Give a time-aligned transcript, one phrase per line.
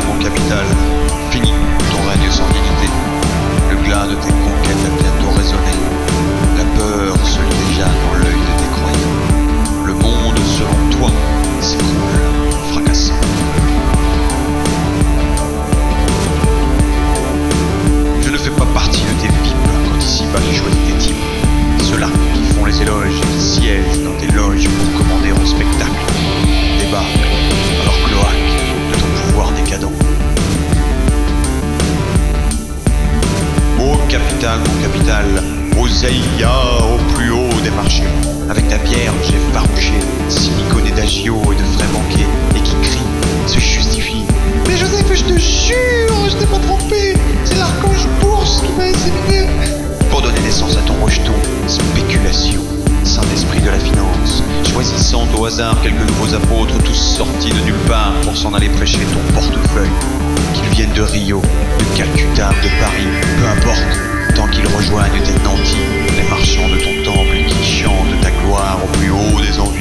[0.00, 0.64] mon capital,
[1.30, 1.52] fini
[1.90, 2.88] ton règne sans dignité.
[3.70, 6.01] Le glas de tes conquêtes a bientôt résonné.
[55.14, 59.34] Au hasard quelques nouveaux apôtres tous sortis de nulle part pour s'en aller prêcher ton
[59.34, 59.90] portefeuille.
[60.54, 65.76] Qu'ils viennent de Rio, de Calcutta, de Paris, peu importe, tant qu'ils rejoignent tes nantis,
[66.16, 69.71] les marchands de ton temple qui chantent ta gloire au plus haut des envieux,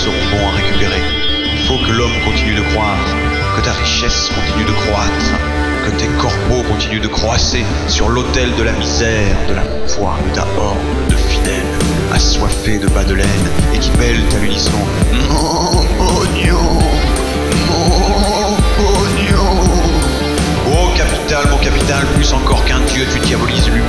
[0.00, 1.02] seront bons à récupérer.
[1.52, 2.96] Il faut que l'homme continue de croire,
[3.56, 5.26] que ta richesse continue de croître,
[5.84, 10.34] que tes corbeaux continuent de croisser sur l'autel de la misère, de la foi, de
[10.34, 10.78] ta horde
[11.10, 11.66] de fidèles,
[12.12, 14.80] assoiffés de bas de laine et qui bêlent à l'unisson.
[15.12, 15.84] Mon
[16.48, 16.80] mon.
[20.72, 23.79] Ô capital, mon capital, plus encore qu'un dieu, tu diabolises l'humain.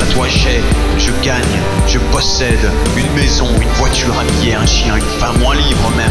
[0.00, 0.60] À toi, j'ai,
[0.98, 1.42] je gagne,
[1.86, 6.10] je possède une maison, une voiture, un billet, un chien, une femme, un livre même.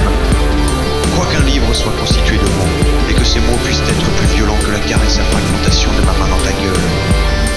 [1.16, 4.58] Quoi qu'un livre soit constitué de mots, et que ces mots puissent être plus violents
[4.66, 6.82] que la caresse à fragmentation de ma main dans ta gueule.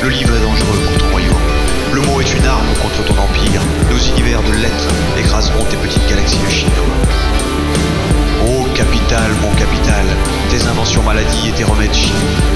[0.03, 1.47] Le livre est dangereux pour ton royaume.
[1.93, 3.63] Le mot est une arme contre ton empire.
[3.89, 6.85] Nos univers de lettres écraseront tes petites galaxies de chiffres.
[8.45, 10.05] Ô capital, mon capital,
[10.51, 12.56] tes inventions maladies et tes remèdes chimiques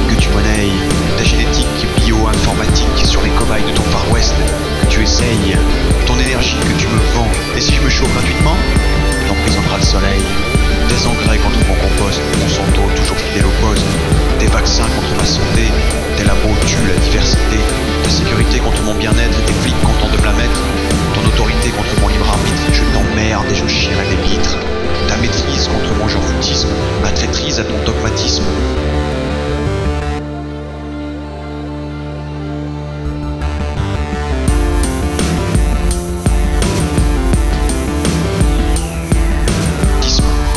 [27.60, 28.42] à ton dogmatisme.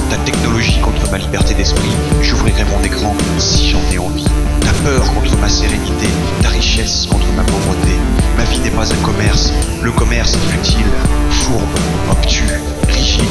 [0.09, 1.81] Ta technologie contre ma liberté d'esprit,
[2.21, 4.23] j'ouvrirai mon écran si j'en ai envie.
[4.61, 6.07] Ta peur contre ma sérénité,
[6.41, 7.91] ta richesse contre ma pauvreté.
[8.37, 10.91] Ma vie n'est pas un commerce, le commerce est futile,
[11.31, 11.63] fourbe,
[12.11, 12.43] obtus,
[12.87, 13.23] rigide,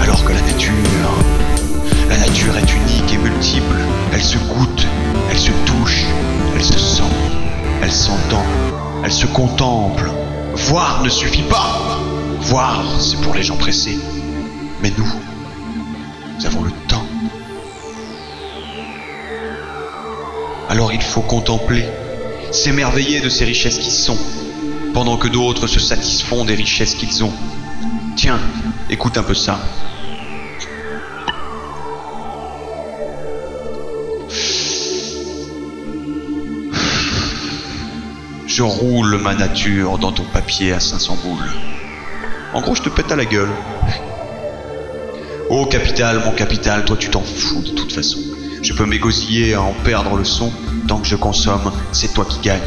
[0.00, 0.72] alors que la nature,
[2.16, 3.76] la nature est unique et multiple.
[4.12, 4.86] Elle se goûte,
[5.30, 6.04] elle se touche,
[6.54, 7.02] elle se sent,
[7.82, 8.44] elle s'entend,
[9.04, 10.10] elle se contemple.
[10.54, 12.00] Voir ne suffit pas.
[12.40, 13.98] Voir, c'est pour les gens pressés.
[14.82, 15.12] Mais nous,
[16.38, 17.04] nous avons le temps.
[20.70, 21.84] Alors il faut contempler,
[22.50, 24.18] s'émerveiller de ces richesses qui sont,
[24.94, 27.32] pendant que d'autres se satisfont des richesses qu'ils ont.
[28.16, 28.40] Tiens,
[28.88, 29.60] écoute un peu ça.
[38.56, 41.44] Je roule ma nature dans ton papier à 500 boules.
[42.54, 43.50] En gros, je te pète à la gueule.
[45.50, 48.18] Oh capital, mon capital, toi tu t'en fous de toute façon.
[48.62, 50.50] Je peux m'égosiller à en perdre le son.
[50.88, 52.62] Tant que je consomme, c'est toi qui gagne.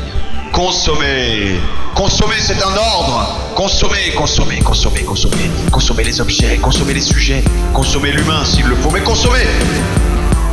[0.51, 1.55] Consommer
[1.95, 5.49] Consommer, c'est un ordre Consommer, consommer, consommer, consommer.
[5.71, 7.43] Consommer les objets, consommer les sujets,
[7.73, 9.41] consommer l'humain s'il le faut, mais consommer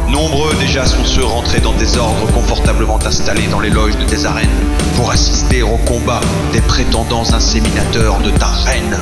[0.08, 4.24] Nombreux déjà sont ceux rentrés dans des ordres confortablement installés dans les loges de tes
[4.24, 4.48] arènes
[4.94, 6.20] pour assister au combat
[6.52, 8.96] des prétendants inséminateurs de ta reine.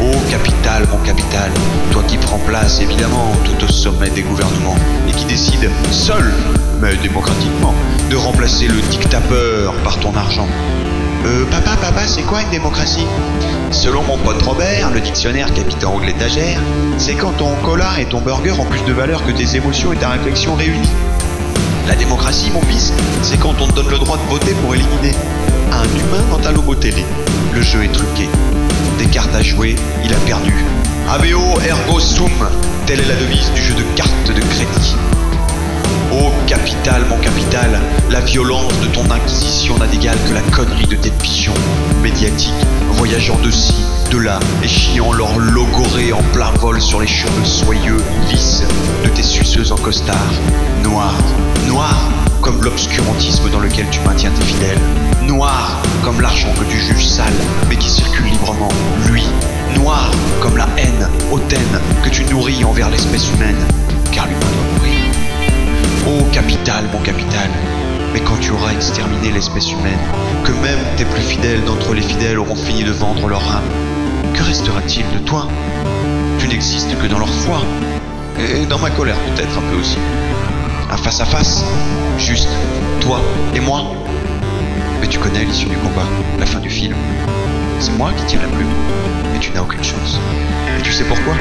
[0.00, 1.50] Ô capital, mon capital,
[1.92, 4.76] toi qui prends place évidemment tout au sommet des gouvernements
[5.06, 6.32] et qui décide seul,
[6.80, 7.74] mais démocratiquement,
[8.10, 10.48] de remplacer le dictateur par ton argent.
[11.26, 13.06] Euh, papa, papa, c'est quoi une démocratie?
[13.70, 16.60] Selon mon pote Robert, le dictionnaire capitaine anglais d'étagère,
[16.96, 19.96] c'est quand ton cola et ton burger ont plus de valeur que tes émotions et
[19.96, 20.88] ta réflexion réunies.
[21.86, 22.92] La démocratie, mon fils,
[23.22, 25.12] c'est quand on te donne le droit de voter pour éliminer
[25.72, 26.74] un humain dans ta logo.
[27.54, 28.28] Le jeu est truqué.
[28.98, 30.54] Des cartes à jouer il a perdu.
[31.08, 32.30] Aveo ergo sum,
[32.86, 34.96] telle est la devise du jeu de cartes de crédit.
[36.18, 37.80] Ô capital, mon capital,
[38.10, 41.54] la violence de ton inquisition n'a d'égal que la connerie de tes pigeons.
[42.02, 42.52] Médiatiques,
[42.92, 43.74] voyageant de ci,
[44.10, 47.98] de là, et chiant leur logoré en plein vol sur les cheveux soyeux,
[48.30, 48.64] lisses
[49.04, 50.32] de tes suceuses en costard,
[50.82, 51.14] noirs,
[51.68, 52.10] noirs
[52.40, 54.80] comme l'obscurantisme dans lequel tu maintiens tes fidèles,
[55.22, 57.32] noirs comme l'argent que tu juges sale,
[57.68, 58.70] mais qui circule librement,
[59.08, 59.24] lui,
[59.76, 60.10] noir
[60.40, 63.56] comme la haine hautaine que tu nourris envers l'espèce humaine,
[68.48, 69.98] tu auras exterminé l'espèce humaine,
[70.42, 73.68] que même tes plus fidèles d'entre les fidèles auront fini de vendre leur âme,
[74.32, 75.46] que restera-t-il de toi?
[76.38, 77.60] Tu n'existes que dans leur foi,
[78.38, 79.98] et dans ma colère peut-être un peu aussi.
[80.90, 81.62] Un face à face,
[82.16, 82.48] juste
[83.02, 83.20] toi
[83.54, 83.82] et moi.
[85.02, 86.06] Mais tu connais l'issue du combat,
[86.40, 86.94] la fin du film.
[87.80, 88.72] C'est moi qui tiens la plume,
[89.36, 90.18] et tu n'as aucune chance.
[90.78, 91.34] Et tu sais pourquoi?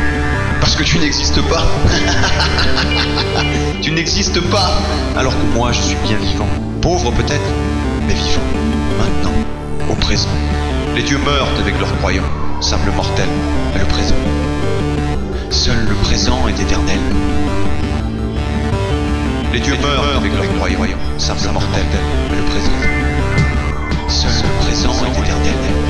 [0.60, 1.64] Parce que tu n'existes pas.
[3.82, 4.72] tu n'existes pas,
[5.16, 6.50] alors que moi je suis bien vivant.
[6.88, 7.52] Pauvre peut-être,
[8.08, 8.40] mais vivant.
[8.98, 9.34] Maintenant,
[9.92, 10.30] au présent.
[10.96, 12.32] Les dieux meurent avec leurs croyants,
[12.62, 13.28] simples mortels,
[13.74, 14.16] mais le présent.
[15.50, 17.00] Seul le présent est éternel.
[19.52, 21.84] Les dieux meurent avec leurs croyants, simples mortels,
[22.32, 22.72] mais le présent.
[24.08, 25.87] Seul le présent est éternel.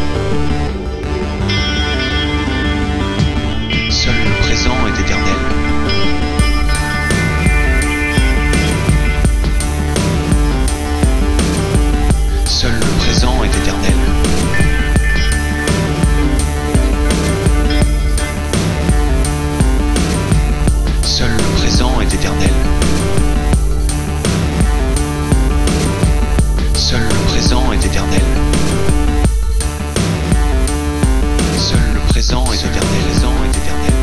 [32.28, 32.82] Présent est éternel.
[33.06, 33.94] Présent est éternel.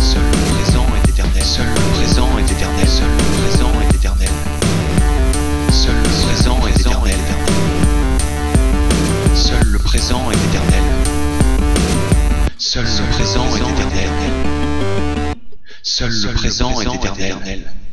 [0.00, 1.42] Seul le présent est éternel.
[1.42, 2.86] Seul le présent est éternel.
[2.86, 4.28] Seul le présent est éternel.
[5.72, 7.18] Seul le présent est éternel.
[9.34, 10.84] Seul le présent est éternel.
[12.58, 14.10] Seul le présent est éternel.
[15.82, 17.89] Seul le présent est éternel.